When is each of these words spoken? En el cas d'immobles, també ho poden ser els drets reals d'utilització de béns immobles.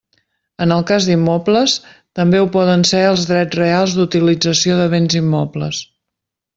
En 0.65 0.71
el 0.75 0.79
cas 0.91 1.07
d'immobles, 1.09 1.75
també 2.21 2.41
ho 2.45 2.49
poden 2.57 2.87
ser 2.95 3.05
els 3.13 3.29
drets 3.35 3.61
reals 3.63 3.97
d'utilització 4.01 4.83
de 4.85 4.93
béns 4.99 5.23
immobles. 5.25 5.89